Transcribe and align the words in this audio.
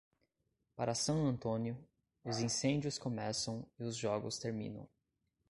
Para 0.75 0.95
San 0.95 1.27
Antonio, 1.27 1.77
os 2.23 2.39
incêndios 2.39 2.97
começam 2.97 3.63
e 3.77 3.83
os 3.83 3.95
jogos 3.95 4.39
terminam. 4.39 4.89